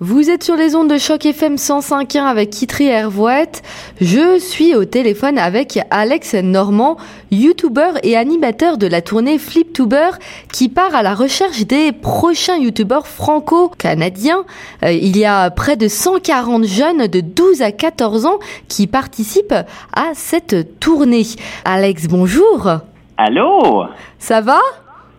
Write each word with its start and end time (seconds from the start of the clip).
Vous 0.00 0.30
êtes 0.30 0.44
sur 0.44 0.54
les 0.54 0.76
ondes 0.76 0.88
de 0.88 0.96
choc 0.96 1.26
FM 1.26 1.56
105.1 1.56 2.22
avec 2.22 2.50
Kitri 2.50 2.86
Hervouette. 2.86 3.64
Je 4.00 4.38
suis 4.38 4.76
au 4.76 4.84
téléphone 4.84 5.38
avec 5.38 5.80
Alex 5.90 6.34
Normand, 6.34 6.98
youtubeur 7.32 7.94
et 8.04 8.16
animateur 8.16 8.78
de 8.78 8.86
la 8.86 9.02
tournée 9.02 9.38
Fliptuber 9.38 10.10
qui 10.52 10.68
part 10.68 10.94
à 10.94 11.02
la 11.02 11.16
recherche 11.16 11.66
des 11.66 11.90
prochains 11.90 12.58
youtubeurs 12.58 13.08
franco-canadiens. 13.08 14.44
Euh, 14.84 14.92
il 14.92 15.16
y 15.16 15.24
a 15.24 15.50
près 15.50 15.76
de 15.76 15.88
140 15.88 16.62
jeunes 16.62 17.08
de 17.08 17.20
12 17.20 17.62
à 17.62 17.72
14 17.72 18.24
ans 18.24 18.38
qui 18.68 18.86
participent 18.86 19.66
à 19.92 20.10
cette 20.14 20.78
tournée. 20.78 21.26
Alex, 21.64 22.06
bonjour. 22.06 22.70
Allô? 23.16 23.86
Ça 24.20 24.42
va? 24.42 24.60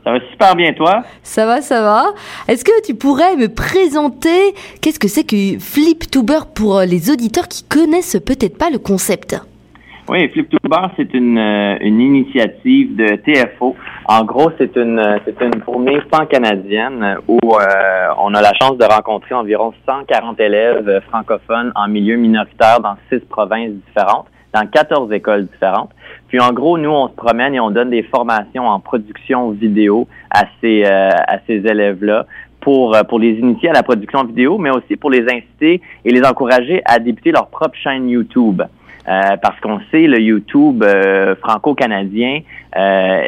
Ça 0.10 0.14
va 0.14 0.26
super 0.32 0.55
bien, 0.55 0.73
toi? 0.73 1.04
Ça 1.21 1.46
va, 1.46 1.62
ça 1.62 1.84
va. 1.84 2.05
Est-ce 2.48 2.66
que 2.66 2.84
tu 2.84 2.96
pourrais 2.96 3.36
me 3.36 3.48
présenter 3.48 4.55
qu'est-ce 4.82 4.98
que 4.98 5.08
c'est 5.08 5.23
que 5.23 5.59
Fliptuber 5.59 6.48
pour 6.55 6.80
les 6.80 7.12
auditeurs 7.12 7.48
qui 7.48 7.63
connaissent 7.63 8.18
peut-être 8.26 8.58
pas 8.58 8.72
le 8.72 8.80
concept? 8.80 9.40
Oui, 10.08 10.27
Fliptuber, 10.30 10.88
c'est 10.98 11.13
une, 11.13 11.38
euh, 11.38 11.77
une 11.82 12.02
initiative 12.02 12.95
de 12.95 13.18
TFO. 13.18 13.76
En 14.05 14.23
gros, 14.23 14.49
c'est 14.58 14.76
une, 14.77 15.20
c'est 15.26 15.40
une 15.41 15.62
tournée 15.62 15.99
pan-canadienne 16.10 17.18
où 17.27 17.38
euh, 17.44 18.07
on 18.18 18.34
a 18.34 18.41
la 18.41 18.54
chance 18.60 18.80
de 18.80 18.85
rencontrer 18.85 19.35
environ 19.35 19.76
140 19.88 20.40
élèves 20.40 21.04
francophones 21.12 21.71
en 21.76 21.88
milieu 21.88 22.16
minoritaire 22.16 22.80
dans 22.80 22.96
six 23.12 23.20
provinces 23.30 23.73
différentes 23.85 24.26
dans 24.53 24.66
14 24.66 25.12
écoles 25.13 25.45
différentes. 25.45 25.91
Puis 26.27 26.39
en 26.39 26.53
gros, 26.53 26.77
nous, 26.77 26.90
on 26.90 27.07
se 27.07 27.13
promène 27.13 27.55
et 27.55 27.59
on 27.59 27.71
donne 27.71 27.90
des 27.90 28.03
formations 28.03 28.67
en 28.67 28.80
production 28.80 29.52
vidéo 29.52 30.07
à 30.30 30.44
ces, 30.62 30.84
euh, 30.85 31.09
à 31.09 31.40
ces 31.48 31.55
élèves-là 31.55 32.26
pour, 32.62 32.95
euh, 32.95 33.04
pour 33.04 33.20
les 33.20 33.31
initier 33.31 33.70
à 33.70 33.73
la 33.73 33.84
production 33.84 34.23
vidéo, 34.23 34.57
mais 34.57 34.70
aussi 34.70 34.95
pour 34.95 35.09
les 35.09 35.23
inciter 35.23 35.81
et 36.05 36.12
les 36.12 36.23
encourager 36.23 36.81
à 36.85 36.99
débuter 36.99 37.31
leur 37.31 37.48
propre 37.48 37.76
chaîne 37.76 38.09
YouTube. 38.09 38.62
Euh, 39.07 39.37
parce 39.41 39.59
qu'on 39.62 39.79
sait 39.90 40.05
le 40.05 40.20
YouTube 40.20 40.84
franco-canadien 41.41 42.41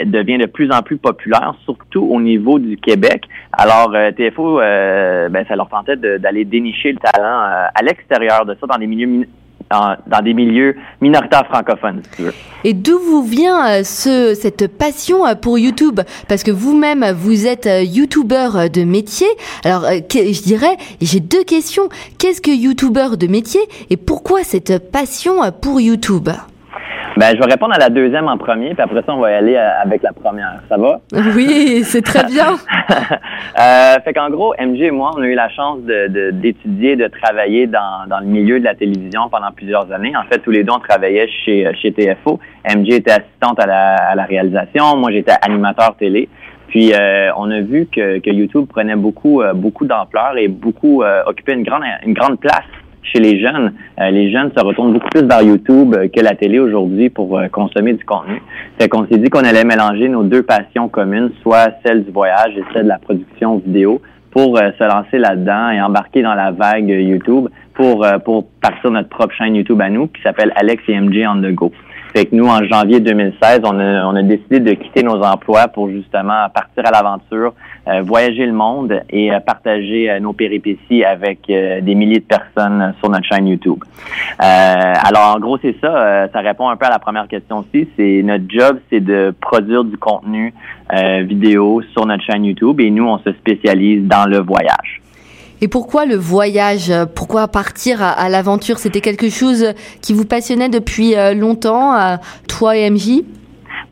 devient 0.06 0.38
de 0.38 0.46
plus 0.46 0.72
en 0.72 0.84
plus 0.84 0.98
populaire, 0.98 1.56
surtout 1.64 2.03
au 2.03 2.22
niveau 2.22 2.59
du 2.59 2.78
Québec. 2.78 3.24
Alors 3.52 3.92
TFO, 4.16 4.58
ben, 4.58 5.44
ça 5.48 5.56
leur 5.56 5.70
tentait 5.70 5.96
d'aller 5.96 6.46
dénicher 6.46 6.92
le 6.92 7.00
talent 7.00 7.70
à 7.74 7.81
l'extérieur 7.81 8.46
de 8.46 8.56
ça, 8.59 8.68
dans 8.68 8.78
les 8.78 8.86
milieux 8.86 9.26
dans, 9.72 10.22
des 10.22 10.34
milieux 10.34 10.76
minoritaires 11.00 11.46
francophones. 11.48 12.02
Et 12.64 12.74
d'où 12.74 13.00
vous 13.00 13.24
vient 13.24 13.68
euh, 13.68 13.84
ce, 13.84 14.36
cette 14.40 14.68
passion 14.68 15.26
euh, 15.26 15.36
pour 15.36 15.58
YouTube? 15.58 16.02
Parce 16.28 16.44
que 16.44 16.52
vous-même, 16.52 17.12
vous 17.12 17.48
êtes 17.48 17.68
euh, 17.68 17.82
YouTuber 17.82 18.70
de 18.72 18.84
métier. 18.84 19.28
Alors, 19.64 19.84
je 19.84 20.44
dirais, 20.44 20.78
j'ai 21.02 21.20
deux 21.20 21.44
questions. 21.44 21.90
Qu'est-ce 22.20 22.42
que 22.42 22.52
YouTuber 22.52 23.18
de 23.18 23.28
métier 23.28 23.62
et 23.90 23.98
pourquoi 23.98 24.44
cette 24.44 24.92
passion 24.92 25.40
pour 25.62 25.82
YouTube? 25.82 26.30
Ben, 27.22 27.36
je 27.36 27.38
vais 27.38 27.52
répondre 27.52 27.76
à 27.76 27.78
la 27.78 27.90
deuxième 27.90 28.28
en 28.28 28.36
premier, 28.36 28.74
puis 28.74 28.82
après 28.82 29.04
ça, 29.06 29.14
on 29.14 29.20
va 29.20 29.30
y 29.30 29.36
aller 29.36 29.56
euh, 29.56 29.82
avec 29.84 30.02
la 30.02 30.12
première. 30.12 30.60
Ça 30.68 30.76
va? 30.76 31.02
Oui, 31.36 31.84
c'est 31.84 32.02
très 32.02 32.24
bien. 32.24 32.48
euh, 33.60 34.00
fait 34.04 34.14
qu'en 34.14 34.32
gros, 34.32 34.56
MJ 34.60 34.82
et 34.82 34.92
moi, 34.92 35.12
on 35.16 35.22
a 35.22 35.28
eu 35.28 35.36
la 35.36 35.50
chance 35.50 35.82
d'étudier, 35.82 36.96
de, 36.96 37.04
de, 37.04 37.08
travailler 37.10 37.68
dans, 37.68 38.08
dans 38.10 38.22
le 38.22 38.26
milieu 38.26 38.60
de 38.60 38.66
la 38.66 38.74
télévision 38.74 39.30
pendant 39.30 39.52
plusieurs 39.52 39.92
années. 39.92 40.14
En 40.18 40.24
fait, 40.24 40.40
tous 40.40 40.50
les 40.50 40.64
deux, 40.64 40.74
on 40.76 40.80
travaillait 40.80 41.30
chez, 41.46 41.68
euh, 41.68 41.74
chez 41.80 41.92
TFO. 41.92 42.40
MJ 42.68 42.90
était 42.90 43.12
assistante 43.12 43.60
à 43.60 43.68
la, 43.68 43.94
à 43.98 44.16
la 44.16 44.24
réalisation. 44.24 44.98
Moi, 44.98 45.12
j'étais 45.12 45.34
animateur 45.44 45.96
télé. 45.98 46.28
Puis 46.70 46.92
euh, 46.92 47.30
on 47.38 47.52
a 47.52 47.60
vu 47.60 47.86
que, 47.86 48.18
que 48.18 48.32
YouTube 48.32 48.66
prenait 48.68 48.96
beaucoup 48.96 49.44
beaucoup 49.54 49.86
d'ampleur 49.86 50.38
et 50.38 50.48
beaucoup 50.48 51.04
occupait 51.26 51.54
une 51.54 51.64
grande 51.64 51.84
une 52.06 52.14
grande 52.14 52.40
place 52.40 52.64
chez 53.04 53.20
les 53.20 53.40
jeunes. 53.40 53.74
Euh, 54.00 54.10
les 54.12 54.32
jeunes 54.32 54.52
se 54.56 54.64
retournent 54.64 54.94
beaucoup 54.94 55.10
plus 55.10 55.24
vers 55.24 55.42
YouTube 55.42 55.96
euh, 55.96 56.08
que 56.08 56.22
la 56.22 56.36
télé 56.36 56.60
aujourd'hui 56.60 57.10
pour 57.10 57.38
euh, 57.38 57.48
consommer 57.48 57.94
du 57.94 58.04
contenu. 58.06 58.42
Fait 58.80 58.88
qu'on 58.88 59.06
s'est 59.08 59.18
dit 59.18 59.30
qu'on 59.30 59.44
allait 59.44 59.64
mélanger 59.64 60.09
nos 60.09 60.24
deux 60.24 60.44
passions 60.44 60.90
communes, 60.90 61.31
soit 61.42 61.72
celle 61.86 62.03
du 62.03 62.12
voyage 62.12 62.58
et 62.58 62.64
celle 62.74 62.84
de 62.84 62.90
la 62.90 63.00
production 63.00 63.58
vidéo, 63.58 64.02
pour 64.31 64.58
se 64.58 64.84
lancer 64.84 65.18
là-dedans 65.18 65.72
et 65.72 65.81
embarquer 65.81 66.22
dans 66.22 66.34
la 66.34 66.52
vague 66.52 66.88
YouTube 66.88 67.50
pour 67.74 68.08
pour 68.24 68.48
partir 68.62 68.90
notre 68.90 69.09
propre 69.09 69.34
chaîne 69.36 69.56
YouTube 69.56 69.81
à 69.81 69.90
nous 69.90 70.08
qui 70.08 70.22
s'appelle 70.22 70.54
Alex 70.56 70.81
et 70.88 70.98
MJ 70.98 71.25
on 71.28 71.42
the 71.42 71.54
go. 71.54 71.70
Fait 72.14 72.26
que 72.26 72.36
nous, 72.36 72.46
en 72.46 72.64
janvier 72.66 73.00
2016, 73.00 73.62
on 73.64 73.80
a, 73.80 74.24
décidé 74.24 74.60
de 74.60 74.74
quitter 74.74 75.02
nos 75.04 75.22
emplois 75.22 75.68
pour 75.70 75.90
justement 75.90 76.50
partir 76.54 76.86
à 76.86 76.92
l'aventure, 76.92 77.54
euh, 77.88 78.02
voyager 78.02 78.46
le 78.46 78.52
monde 78.52 79.02
et 79.10 79.34
euh, 79.34 79.40
partager 79.40 80.10
euh, 80.10 80.20
nos 80.20 80.34
péripéties 80.34 81.04
avec 81.04 81.48
des 81.48 81.96
milliers 81.96 82.20
de 82.20 82.26
personnes 82.26 82.94
sur 83.00 83.10
notre 83.10 83.26
chaîne 83.26 83.48
YouTube. 83.48 83.84
alors, 84.40 85.36
en 85.36 85.40
gros, 85.40 85.58
c'est 85.62 85.76
ça. 85.80 86.28
ça 86.32 86.40
répond 86.40 86.70
un 86.70 86.76
peu 86.76 86.86
à 86.86 86.90
la 86.90 87.00
première 87.00 87.28
question 87.28 87.60
aussi. 87.60 87.88
C'est 87.98 88.22
notre 88.24 88.46
job, 88.50 88.80
c'est 88.90 89.00
de 89.00 89.34
produire 89.40 89.84
du 89.84 89.98
contenu 89.98 90.54
vidéo 91.22 91.82
sur 91.94 92.06
notre 92.06 92.24
chaîne 92.24 92.46
YouTube 92.46 92.80
et 92.82 92.90
nous, 92.90 93.08
on 93.08 93.20
se 93.20 93.32
spécialise 93.34 94.06
dans 94.08 94.30
le 94.30 94.40
voyage. 94.40 95.02
Et 95.64 95.68
pourquoi 95.68 96.08
le 96.08 96.16
voyage 96.16 96.92
Pourquoi 97.16 97.48
partir 97.48 98.02
à, 98.02 98.30
l'aventure? 98.30 98.80
C'était 98.80 99.00
quelque 99.00 99.30
chose 99.30 99.74
qui 100.02 100.12
vous 100.12 100.26
passionnait 100.26 100.70
depuis 100.70 101.16
euh, 101.16 101.36
longtemps, 101.36 101.96
euh, 101.96 102.16
toi 102.48 102.76
et 102.76 102.90
MJ 102.90 103.22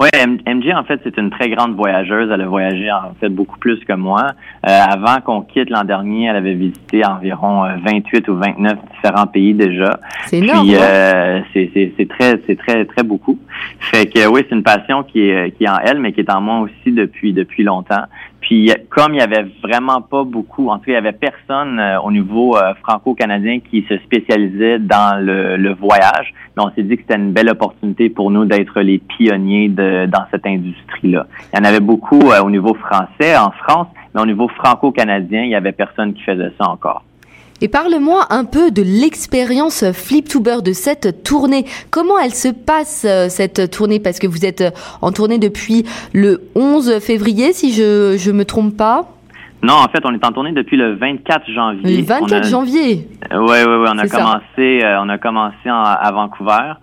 oui, 0.01 0.07
MJ, 0.47 0.71
en 0.73 0.83
fait, 0.85 1.01
c'est 1.03 1.17
une 1.17 1.29
très 1.29 1.49
grande 1.49 1.75
voyageuse. 1.75 2.29
Elle 2.33 2.39
a 2.39 2.47
voyagé, 2.47 2.89
en 2.89 3.13
fait, 3.19 3.27
beaucoup 3.27 3.57
plus 3.59 3.83
que 3.83 3.91
moi. 3.91 4.27
Euh, 4.65 4.69
avant 4.69 5.19
qu'on 5.19 5.41
quitte 5.41 5.69
l'an 5.69 5.83
dernier, 5.83 6.27
elle 6.27 6.37
avait 6.37 6.53
visité 6.53 7.05
environ 7.05 7.65
28 7.83 8.29
ou 8.29 8.35
29 8.35 8.77
différents 8.93 9.27
pays 9.27 9.53
déjà. 9.53 9.99
C'est 10.27 10.37
énorme. 10.37 10.67
Puis, 10.67 10.77
hein? 10.77 11.43
c'est 11.53 12.07
très, 12.07 12.39
c'est 12.47 12.57
très, 12.57 12.85
très 12.85 13.03
beaucoup. 13.03 13.39
Fait 13.79 14.05
que, 14.05 14.25
oui, 14.27 14.45
c'est 14.47 14.55
une 14.55 14.63
passion 14.63 15.03
qui 15.03 15.29
est, 15.31 15.51
qui 15.57 15.65
est 15.65 15.69
en 15.69 15.79
elle, 15.83 15.99
mais 15.99 16.13
qui 16.13 16.21
est 16.21 16.31
en 16.31 16.39
moi 16.39 16.59
aussi 16.59 16.93
depuis, 16.93 17.33
depuis 17.33 17.63
longtemps. 17.63 18.03
Puis 18.41 18.71
comme 18.89 19.13
il 19.13 19.19
y 19.19 19.21
avait 19.21 19.45
vraiment 19.61 20.01
pas 20.01 20.23
beaucoup, 20.23 20.69
en 20.69 20.77
tout 20.77 20.85
cas, 20.85 20.91
il 20.91 20.95
y 20.95 20.97
avait 20.97 21.11
personne 21.11 21.79
euh, 21.79 21.99
au 22.01 22.11
niveau 22.11 22.55
euh, 22.57 22.73
franco-canadien 22.83 23.59
qui 23.59 23.85
se 23.89 23.97
spécialisait 23.99 24.79
dans 24.79 25.23
le, 25.23 25.73
voyage, 25.73 26.33
mais 26.57 26.63
on 26.63 26.71
s'est 26.71 26.83
dit 26.83 26.95
que 26.95 27.03
c'était 27.03 27.15
une 27.15 27.31
belle 27.31 27.49
opportunité 27.49 28.09
pour 28.09 28.31
nous 28.31 28.45
d'être 28.45 28.81
les 28.81 28.97
pionniers 28.97 29.69
de, 29.69 30.05
dans 30.07 30.25
cette 30.31 30.45
industrie-là. 30.45 31.27
Il 31.53 31.57
y 31.57 31.61
en 31.61 31.65
avait 31.65 31.79
beaucoup 31.79 32.31
euh, 32.31 32.41
au 32.41 32.49
niveau 32.49 32.73
français, 32.73 33.37
en 33.37 33.51
France, 33.51 33.87
mais 34.13 34.21
au 34.21 34.25
niveau 34.25 34.47
franco-canadien, 34.47 35.43
il 35.43 35.51
y 35.51 35.55
avait 35.55 35.71
personne 35.71 36.13
qui 36.13 36.23
faisait 36.23 36.51
ça 36.59 36.69
encore. 36.69 37.03
Et 37.61 37.67
parle-moi 37.67 38.25
un 38.29 38.45
peu 38.45 38.71
de 38.71 38.81
l'expérience 38.81 39.83
Fliptuber 39.91 40.61
de 40.63 40.71
cette 40.71 41.23
tournée. 41.23 41.65
Comment 41.91 42.17
elle 42.17 42.33
se 42.33 42.47
passe 42.47 43.05
euh, 43.05 43.27
cette 43.27 43.69
tournée? 43.69 43.99
Parce 43.99 44.17
que 44.19 44.27
vous 44.27 44.45
êtes 44.45 44.61
euh, 44.61 44.71
en 45.01 45.11
tournée 45.11 45.39
depuis 45.39 45.83
le 46.13 46.41
11 46.55 46.99
février, 46.99 47.51
si 47.51 47.73
je 47.73 48.29
ne 48.29 48.37
me 48.37 48.45
trompe 48.45 48.77
pas. 48.77 49.09
Non, 49.61 49.73
en 49.73 49.89
fait, 49.89 49.99
on 50.05 50.13
est 50.13 50.25
en 50.25 50.31
tournée 50.31 50.53
depuis 50.53 50.77
le 50.77 50.95
24 50.95 51.51
janvier. 51.51 51.97
Le 51.97 52.03
24 52.03 52.47
janvier. 52.47 53.09
Oui, 53.29 53.39
oui, 53.39 53.63
oui. 53.65 53.87
On 53.93 53.97
a 53.97 54.07
commencé, 54.07 54.79
euh, 54.81 55.01
on 55.01 55.09
a 55.09 55.17
commencé 55.17 55.67
à 55.67 56.09
Vancouver. 56.13 56.75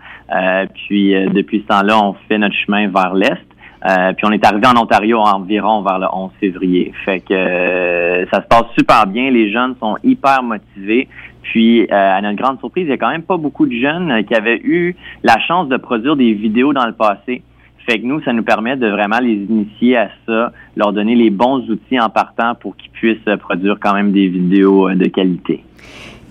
puis 0.75 1.15
depuis 1.33 1.63
ce 1.63 1.69
temps-là, 1.69 1.99
on 2.05 2.15
fait 2.29 2.37
notre 2.37 2.55
chemin 2.55 2.89
vers 2.89 3.15
l'est. 3.15 3.47
Euh, 3.87 4.13
puis 4.15 4.27
on 4.27 4.33
est 4.33 4.45
arrivé 4.45 4.67
en 4.67 4.77
Ontario 4.77 5.21
environ 5.21 5.83
vers 5.83 5.99
le 5.99 6.07
11 6.13 6.31
février. 6.41 6.93
Fait 7.05 7.21
que 7.21 7.33
euh, 7.33 8.27
ça 8.33 8.43
se 8.43 8.47
passe 8.49 8.67
super 8.77 9.07
bien. 9.07 9.31
Les 9.31 9.53
jeunes 9.53 9.75
sont 9.81 9.97
hyper 10.03 10.43
motivés. 10.43 11.09
Puis 11.43 11.83
euh, 11.83 11.87
à 11.91 12.21
notre 12.21 12.37
grande 12.37 12.59
surprise, 12.59 12.87
il 12.87 12.91
y 12.91 12.93
a 12.93 12.97
quand 12.97 13.11
même 13.11 13.23
pas 13.23 13.37
beaucoup 13.37 13.67
de 13.67 13.75
jeunes 13.75 14.25
qui 14.25 14.35
avaient 14.35 14.61
eu 14.63 14.97
la 15.23 15.39
chance 15.47 15.69
de 15.69 15.77
produire 15.77 16.17
des 16.17 16.33
vidéos 16.33 16.73
dans 16.73 16.87
le 16.87 16.95
passé. 16.95 17.43
Fait 17.89 18.01
que 18.01 18.07
nous, 18.07 18.21
ça 18.23 18.33
nous 18.33 18.43
permet 18.43 18.77
de 18.77 18.89
vraiment 18.89 19.21
les 19.21 19.35
initier 19.35 19.97
à 19.97 20.09
ça, 20.27 20.53
leur 20.75 20.93
donner 20.93 21.15
les 21.15 21.31
bons 21.31 21.59
outils 21.71 22.01
en 22.01 22.09
partant 22.09 22.57
pour 22.57 22.77
qu'ils 22.77 22.91
puissent 22.91 23.37
produire 23.39 23.79
quand 23.81 23.95
même 23.95 24.11
des 24.11 24.27
vidéos 24.27 24.91
de 24.93 25.07
qualité. 25.07 25.63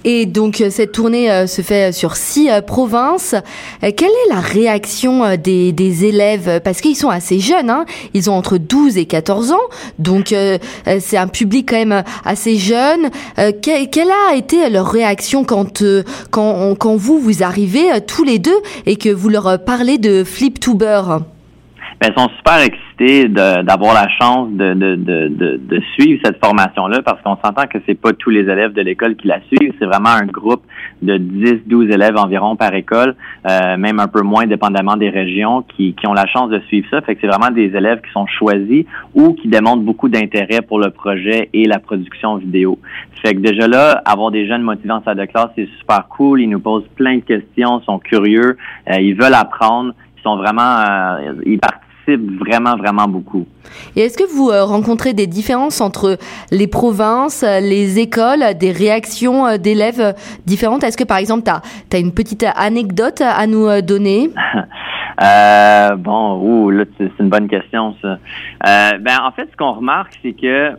Et 0.08 0.28
donc 0.28 0.62
euh, 0.62 0.70
cette 0.70 0.92
tournée 0.92 1.32
euh, 1.32 1.48
se 1.48 1.64
fait 1.64 1.92
sur 1.92 2.16
six 2.16 2.48
euh, 2.50 2.62
provinces. 2.62 3.34
quelle 3.82 4.12
est 4.12 4.30
la 4.30 4.40
réaction 4.40 5.36
des, 5.36 5.72
des 5.72 6.06
élèves? 6.06 6.62
Parce 6.64 6.80
qu'ils 6.80 6.96
sont 6.96 7.10
assez 7.10 7.40
jeunes, 7.40 7.72
hein 7.72 7.86
ils 8.14 8.30
ont 8.30 8.36
entre 8.36 8.60
12 8.60 8.98
et 8.98 9.06
14 9.06 9.52
ans, 9.52 9.58
donc 9.98 10.34
c'est 11.00 11.18
un 11.18 11.28
public 11.28 11.70
quand 11.70 11.78
même 11.78 12.04
assez 12.24 12.58
jeune. 12.58 13.10
quelle 13.62 14.12
a 14.30 14.36
été 14.36 14.70
leur 14.70 14.88
réaction 14.88 15.44
quand, 15.44 15.84
quand, 16.30 16.76
quand 16.76 16.96
vous, 16.96 17.20
vous 17.20 17.42
arrivez 17.44 18.02
tous 18.06 18.24
les 18.24 18.38
deux 18.38 18.58
et 18.86 18.98
que 18.98 19.10
vous 19.10 19.30
leur 19.30 19.64
parlez 19.64 19.98
de 19.98 20.24
Fliptuber 20.24 21.02
Ils 22.02 22.14
sont 22.18 22.30
super 22.38 22.60
excités 22.62 22.86
excité 22.96 23.28
d'avoir 23.28 23.94
la 23.94 24.08
chance 24.10 24.50
de, 24.52 24.74
de, 24.74 24.96
de, 24.96 25.58
de, 25.58 25.82
suivre 25.94 26.20
cette 26.24 26.44
formation-là 26.44 27.02
parce 27.04 27.22
qu'on 27.22 27.38
s'entend 27.44 27.68
que 27.68 27.78
c'est 27.86 28.00
pas 28.00 28.14
tous 28.14 28.30
les 28.30 28.42
élèves 28.42 28.74
de 28.74 28.82
l'école 28.82 29.16
qui 29.16 29.28
la 29.28 29.40
suivent. 29.48 29.74
C'est 29.80 29.86
vraiment 29.86 30.10
un 30.10 30.26
groupe 30.26 30.64
de 31.02 31.18
10-12 31.18 31.92
élèves 31.94 32.18
environ 32.18 32.56
par 32.56 32.74
école, 32.74 33.16
euh, 33.50 33.78
même 33.78 34.00
un 34.00 34.08
peu 34.08 34.22
moins 34.22 34.46
dépendamment 34.46 34.96
des 34.96 35.10
régions, 35.10 35.64
qui, 35.76 35.94
qui 35.94 36.08
ont 36.08 36.14
la 36.14 36.28
chance 36.28 36.50
de 36.50 36.60
suivre 36.68 36.88
ça. 36.90 37.02
Fait 37.02 37.16
que 37.16 37.22
c'est 37.22 37.28
vraiment 37.28 37.52
des 37.52 37.76
élèves 37.76 38.02
qui 38.02 38.12
sont 38.12 38.26
choisis 38.28 38.86
ou 39.14 39.34
qui 39.34 39.48
démontrent 39.48 39.84
beaucoup 39.84 40.10
d'intérêt 40.10 40.62
pour 40.62 40.80
le 40.80 40.92
projet 40.92 41.50
et 41.54 41.66
la 41.66 41.80
production 41.80 42.38
vidéo. 42.38 42.80
Fait 43.22 43.34
que 43.34 43.40
déjà 43.40 43.68
là, 43.68 44.02
avoir 44.06 44.32
des 44.32 44.48
jeunes 44.48 44.62
motivés 44.62 44.92
en 44.92 45.04
salle 45.04 45.18
de 45.18 45.26
classe, 45.26 45.50
c'est 45.56 45.68
super 45.80 46.08
cool. 46.08 46.42
Ils 46.42 46.50
nous 46.50 46.60
posent 46.60 46.88
plein 46.96 47.18
de 47.18 47.22
questions, 47.22 47.82
sont 47.82 48.00
curieux, 48.00 48.58
euh, 48.90 49.00
ils 49.00 49.16
veulent 49.16 49.34
apprendre, 49.34 49.94
sont 50.26 50.38
vraiment, 50.38 50.80
euh, 50.80 51.34
ils 51.46 51.60
participent 51.60 52.40
vraiment, 52.40 52.76
vraiment 52.76 53.08
beaucoup. 53.08 53.46
Et 53.96 54.02
est-ce 54.02 54.18
que 54.18 54.30
vous 54.36 54.50
euh, 54.50 54.64
rencontrez 54.64 55.14
des 55.14 55.28
différences 55.28 55.82
entre 55.82 56.18
les 56.52 56.68
provinces, 56.68 57.44
les 57.44 58.00
écoles, 58.00 58.44
des 58.60 58.72
réactions 58.72 59.58
d'élèves 59.58 60.16
différentes? 60.46 60.84
Est-ce 60.84 60.98
que 60.98 61.04
par 61.04 61.18
exemple, 61.18 61.44
tu 61.90 61.96
as, 61.96 62.00
une 62.00 62.14
petite 62.14 62.46
anecdote 62.56 63.22
à 63.22 63.48
nous 63.48 63.82
donner? 63.82 64.30
Bon, 65.18 66.42
ouh, 66.42 66.72
là, 66.72 66.84
c'est 66.98 67.10
une 67.22 67.30
bonne 67.30 67.48
question, 67.48 67.96
ça. 68.02 68.18
ben, 69.00 69.18
en 69.24 69.32
fait, 69.32 69.48
ce 69.50 69.56
qu'on 69.56 69.72
remarque, 69.72 70.20
c'est 70.22 70.34
que 70.34 70.74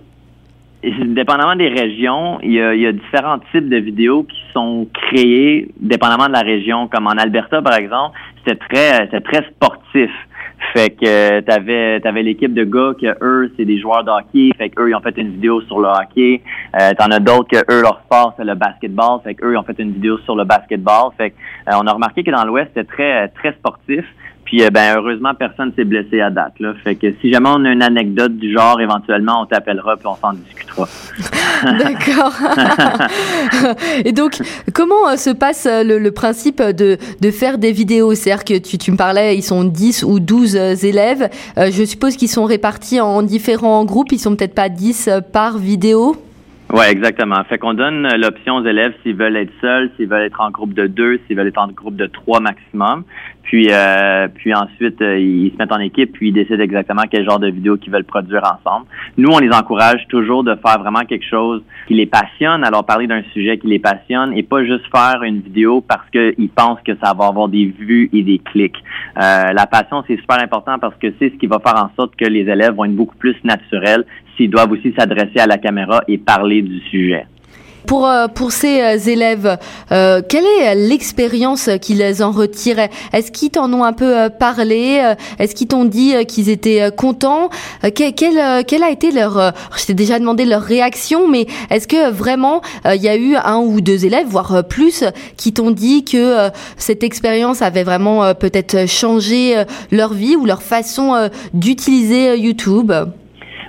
dépendamment 0.82 1.56
des 1.56 1.69
régions, 1.69 2.38
il 2.43 2.52
y, 2.52 2.61
a, 2.61 2.93
différents 2.93 3.38
types 3.52 3.69
de 3.69 3.76
vidéos 3.76 4.25
qui 4.25 4.40
sont 4.52 4.87
créées 4.93 5.69
dépendamment 5.81 6.26
de 6.26 6.32
la 6.32 6.40
région. 6.40 6.88
Comme 6.88 7.06
en 7.06 7.11
Alberta, 7.11 7.62
par 7.62 7.75
exemple, 7.75 8.17
c'était 8.38 8.58
très, 8.69 9.20
très 9.20 9.44
sportif. 9.50 10.11
Fait 10.73 10.90
que 10.90 11.40
t'avais 11.40 12.00
avais 12.06 12.23
l'équipe 12.23 12.52
de 12.52 12.64
gars 12.64 12.93
que 12.99 13.14
eux 13.23 13.52
c'est 13.56 13.67
des 13.67 13.78
joueurs 13.78 14.05
de 14.05 14.11
hockey, 14.11 14.50
fait 14.56 14.70
que 14.70 14.82
eux 14.82 14.90
ils 14.90 14.94
ont 14.94 15.00
fait 15.00 15.17
une 15.19 15.32
vidéo 15.32 15.61
sur 15.62 15.81
le 15.81 15.88
hockey. 15.88 16.43
Euh, 16.81 16.93
T'en 16.99 17.11
as 17.11 17.20
d'autres 17.20 17.49
que 17.49 17.72
eux 17.72 17.82
leur 17.82 18.00
sport 18.00 18.32
c'est 18.38 18.44
le 18.44 18.55
basketball, 18.55 19.20
fait 19.22 19.34
que 19.34 19.44
eux 19.44 19.52
ils 19.52 19.56
ont 19.58 19.62
fait 19.62 19.79
une 19.79 19.93
vidéo 19.93 20.19
sur 20.20 20.34
le 20.34 20.44
basketball. 20.44 21.11
Fait 21.19 21.31
que, 21.31 21.37
euh, 21.69 21.79
on 21.82 21.87
a 21.87 21.93
remarqué 21.93 22.25
que 22.25 22.31
dans 22.31 22.44
l'Ouest 22.44 22.70
c'était 22.75 22.90
très 22.90 23.29
très 23.29 23.52
sportif. 23.52 24.05
Puis 24.46 24.62
euh, 24.62 24.70
ben 24.70 24.96
heureusement 24.96 25.34
personne 25.34 25.72
s'est 25.76 25.84
blessé 25.84 26.20
à 26.20 26.31
date 26.31 26.54
là. 26.60 26.72
Fait 26.82 26.94
que 26.94 27.12
si 27.20 27.32
jamais 27.32 27.48
on 27.52 27.64
a 27.64 27.70
une 27.70 27.82
anecdote 27.82 28.37
du 28.37 28.52
genre, 28.52 28.81
éventuellement 28.81 29.43
on 29.43 29.46
t'appellera 29.46 29.96
puis 29.96 30.06
on 30.06 30.16
s'en 30.16 30.32
discutera. 30.32 30.88
D'accord. 31.78 32.32
Et 34.04 34.12
donc 34.12 34.38
comment 34.72 35.08
euh, 35.08 35.16
se 35.16 35.31
passe 35.31 35.66
euh, 35.66 35.82
le, 35.82 36.10
principe 36.12 36.62
de, 36.62 36.96
de 37.20 37.31
faire 37.31 37.58
des 37.58 37.72
vidéos? 37.72 38.14
C'est-à-dire 38.14 38.44
que 38.44 38.58
tu, 38.58 38.78
tu 38.78 38.93
me 38.93 38.96
parlais, 38.96 39.37
ils 39.37 39.43
sont 39.43 39.64
10 39.64 40.04
ou 40.04 40.20
12 40.20 40.54
élèves. 40.84 41.28
je 41.56 41.84
suppose 41.84 42.16
qu'ils 42.16 42.28
sont 42.28 42.44
répartis 42.44 43.00
en 43.00 43.22
différents 43.22 43.84
groupes. 43.84 44.12
Ils 44.12 44.19
sont 44.19 44.37
peut-être 44.37 44.54
pas 44.54 44.69
10 44.69 45.10
par 45.32 45.58
vidéo? 45.58 46.16
Ouais, 46.72 46.90
exactement. 46.90 47.42
Fait 47.44 47.58
qu'on 47.58 47.74
donne 47.74 48.08
l'option 48.16 48.56
aux 48.56 48.64
élèves 48.64 48.92
s'ils 49.02 49.14
veulent 49.14 49.36
être 49.36 49.52
seuls, 49.60 49.88
s'ils 49.96 50.08
veulent 50.08 50.24
être 50.24 50.40
en 50.40 50.50
groupe 50.50 50.74
de 50.74 50.88
deux, 50.88 51.20
s'ils 51.26 51.36
veulent 51.36 51.46
être 51.46 51.62
en 51.62 51.68
groupe 51.68 51.94
de 51.94 52.06
trois 52.06 52.40
maximum. 52.40 53.04
Puis, 53.46 53.68
euh, 53.70 54.26
puis 54.34 54.52
ensuite, 54.52 55.00
euh, 55.00 55.16
ils 55.16 55.52
se 55.52 55.56
mettent 55.56 55.70
en 55.70 55.78
équipe, 55.78 56.12
puis 56.12 56.30
ils 56.30 56.32
décident 56.32 56.60
exactement 56.60 57.02
quel 57.08 57.24
genre 57.24 57.38
de 57.38 57.48
vidéo 57.48 57.76
qu'ils 57.76 57.92
veulent 57.92 58.02
produire 58.02 58.42
ensemble. 58.42 58.86
Nous, 59.16 59.30
on 59.30 59.38
les 59.38 59.50
encourage 59.50 60.04
toujours 60.08 60.42
de 60.42 60.56
faire 60.56 60.80
vraiment 60.80 61.04
quelque 61.04 61.24
chose 61.24 61.62
qui 61.86 61.94
les 61.94 62.06
passionne, 62.06 62.64
alors 62.64 62.84
parler 62.84 63.06
d'un 63.06 63.22
sujet 63.32 63.58
qui 63.58 63.69
les 63.69 63.78
passionne 63.78 64.36
et 64.36 64.42
pas 64.42 64.64
juste 64.64 64.84
faire 64.92 65.22
une 65.22 65.42
vidéo 65.42 65.80
parce 65.80 66.10
qu'ils 66.10 66.48
pensent 66.48 66.80
que 66.84 66.96
ça 66.96 67.14
va 67.14 67.26
avoir 67.26 67.46
des 67.46 67.66
vues 67.66 68.10
et 68.12 68.24
des 68.24 68.40
clics. 68.40 68.82
Euh, 69.16 69.52
la 69.52 69.66
passion, 69.66 70.02
c'est 70.08 70.16
super 70.16 70.42
important 70.42 70.80
parce 70.80 70.96
que 70.96 71.14
c'est 71.20 71.30
ce 71.30 71.36
qui 71.36 71.46
va 71.46 71.60
faire 71.60 71.76
en 71.76 71.90
sorte 71.94 72.16
que 72.16 72.24
les 72.24 72.40
élèves 72.50 72.74
vont 72.74 72.86
être 72.86 72.96
beaucoup 72.96 73.16
plus 73.16 73.36
naturels 73.44 74.04
s'ils 74.36 74.50
doivent 74.50 74.72
aussi 74.72 74.92
s'adresser 74.96 75.38
à 75.38 75.46
la 75.46 75.58
caméra 75.58 76.02
et 76.08 76.18
parler 76.18 76.62
du 76.62 76.80
sujet. 76.90 77.26
Pour, 77.86 78.08
euh, 78.08 78.26
pour 78.26 78.50
ces 78.50 78.80
euh, 78.80 78.98
élèves, 78.98 79.58
euh, 79.92 80.20
quelle 80.28 80.44
est 80.44 80.74
l'expérience 80.74 81.70
qu'ils 81.80 82.02
en 82.22 82.32
retirent 82.32 82.88
Est-ce 83.12 83.30
qu'ils 83.30 83.50
t'en 83.50 83.72
ont 83.72 83.84
un 83.84 83.92
peu 83.92 84.28
parlé? 84.40 85.14
Est-ce 85.38 85.54
qu'ils 85.54 85.68
t'ont 85.68 85.84
dit 85.84 86.14
qu'ils 86.26 86.50
étaient 86.50 86.90
contents? 86.96 87.48
Quelle, 87.94 88.64
quelle, 88.64 88.82
a 88.82 88.90
été 88.90 89.12
leur... 89.12 89.52
Je 89.76 89.86
t'ai 89.86 89.94
déjà 89.94 90.18
demandé 90.18 90.44
leur 90.44 90.62
réaction, 90.62 91.28
mais 91.28 91.46
est-ce 91.70 91.86
que 91.86 92.10
vraiment 92.10 92.60
il 92.84 93.00
y 93.00 93.08
a 93.08 93.16
eu 93.16 93.36
un 93.36 93.58
ou 93.58 93.80
deux 93.80 94.04
élèves, 94.04 94.26
voire 94.28 94.64
plus, 94.66 95.04
qui 95.36 95.52
t'ont 95.52 95.70
dit 95.70 96.04
que 96.04 96.48
cette 96.76 97.04
expérience 97.04 97.62
avait 97.62 97.84
vraiment 97.84 98.34
peut-être 98.34 98.88
changé 98.88 99.62
leur 99.92 100.12
vie 100.12 100.34
ou 100.34 100.44
leur 100.44 100.62
façon 100.62 101.30
d'utiliser 101.54 102.36
YouTube? 102.38 102.92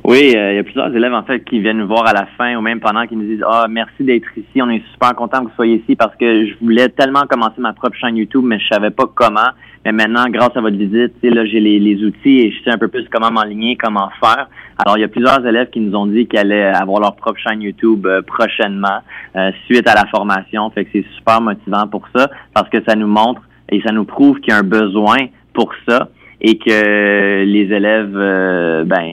Oui, 0.07 0.33
euh, 0.38 0.54
il 0.54 0.56
y 0.56 0.59
a 0.59 0.63
plusieurs 0.63 0.95
élèves 0.95 1.13
en 1.13 1.24
fait 1.24 1.44
qui 1.44 1.59
viennent 1.59 1.80
nous 1.80 1.88
voir 1.88 2.07
à 2.07 2.13
la 2.13 2.27
fin 2.38 2.56
ou 2.56 2.62
même 2.62 2.80
pendant 2.80 3.06
qui 3.06 3.18
nous 3.18 3.25
disent 3.25 3.44
ah 3.45 3.68
merci 3.69 4.06
d'être 4.06 4.30
ici, 4.38 4.62
on 4.62 4.69
est 4.69 4.81
super 4.94 5.13
content 5.15 5.39
que 5.39 5.50
vous 5.50 5.56
soyez 5.57 5.83
ici 5.83 5.98
parce 5.98 6.15
que 6.15 6.45
je 6.45 6.54
voulais 6.62 6.88
tellement 6.88 7.24
commencer 7.30 7.59
ma 7.59 7.74
propre 7.74 7.98
chaîne 7.98 8.15
YouTube 8.15 8.45
mais 8.45 8.57
je 8.57 8.68
savais 8.69 8.89
pas 8.89 9.04
comment. 9.13 9.50
Mais 9.83 9.92
maintenant 9.92 10.24
grâce 10.30 10.56
à 10.56 10.62
votre 10.62 10.77
visite, 10.77 11.12
là 11.21 11.45
j'ai 11.45 11.59
les, 11.59 12.06
outils 12.06 12.39
et 12.39 12.51
je 12.51 12.63
sais 12.63 12.69
un 12.69 12.77
peu 12.77 12.88
plus 12.88 13.06
comment 13.12 13.31
m'enligner, 13.31 13.75
comment 13.75 14.09
faire. 14.24 14.48
Alors 14.77 14.98
il 14.98 15.01
y 15.01 15.04
a 15.04 15.09
plusieurs 15.09 15.45
élèves 15.45 15.71
qui 15.71 15.81
nous 15.81 15.94
ont 15.94 16.06
dit 16.06 16.25
qu'ils 16.25 16.39
allaient 16.39 16.68
avoir 16.68 17.01
leur 17.01 17.18
propre 17.18 17.39
chaîne 17.39 17.62
YouTube 17.62 18.07
euh, 18.07 18.21
prochainement 18.21 19.01
euh, 19.36 19.51
suite 19.65 19.89
à 19.89 19.94
la 19.94 20.06
formation. 20.06 20.69
Fait 20.69 20.86
que 20.86 20.92
c'est 20.94 21.06
super 21.18 21.42
motivant 21.42 21.86
pour 21.86 22.07
ça 22.15 22.30
parce 22.53 22.69
que 22.69 22.77
ça 22.88 22.95
nous 22.95 23.07
montre 23.07 23.42
et 23.68 23.81
ça 23.81 23.92
nous 23.92 24.06
prouve 24.06 24.39
qu'il 24.39 24.53
y 24.53 24.56
a 24.56 24.60
un 24.60 24.63
besoin 24.63 25.18
pour 25.53 25.74
ça 25.86 26.07
et 26.39 26.57
que 26.57 27.44
les 27.44 27.74
élèves, 27.74 28.15
euh, 28.15 28.83
ben, 28.83 29.03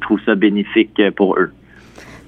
trouvent 0.00 0.20
ça 0.24 0.34
bénéfique 0.34 1.00
pour 1.16 1.36
eux. 1.38 1.50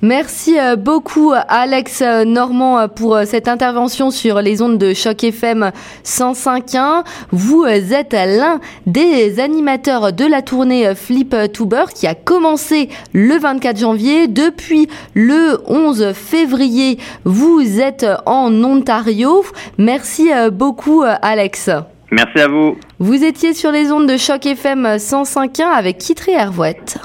Merci 0.05 0.59
euh, 0.59 0.75
beaucoup 0.75 1.33
Alex 1.33 2.03
Normand 2.27 2.89
pour 2.89 3.15
euh, 3.15 3.25
cette 3.25 3.47
intervention 3.47 4.11
sur 4.11 4.43
les 4.43 4.61
ondes 4.61 4.77
de 4.77 4.95
Choc 4.95 5.23
FM 5.23 5.71
105.1. 6.05 7.05
Vous 7.31 7.65
êtes 7.65 8.13
l'un 8.13 8.59
des 8.87 9.39
animateurs 9.39 10.13
de 10.13 10.25
la 10.25 10.43
tournée 10.43 10.93
Flip 10.97 11.37
Tuber 11.53 11.85
qui 11.95 12.09
a 12.09 12.17
commencé 12.17 12.89
le 13.13 13.39
24 13.39 13.79
janvier. 13.79 14.27
Depuis 14.27 14.89
le 15.15 15.61
11 15.69 16.13
février, 16.15 16.99
vous 17.25 17.81
êtes 17.81 18.05
en 18.27 18.53
Ontario. 18.65 19.45
Merci 19.79 20.31
beaucoup 20.51 21.05
Alex. 21.05 21.71
Merci 22.11 22.41
à 22.41 22.49
vous. 22.49 22.77
Vous 22.99 23.25
étiez 23.25 23.55
sur 23.55 23.71
les 23.71 23.93
ondes 23.93 24.09
de 24.09 24.17
Choc 24.17 24.47
FM 24.47 24.97
105.1 24.97 25.63
avec 25.63 25.99
Kitri 25.99 26.33
Hervouette. 26.33 26.99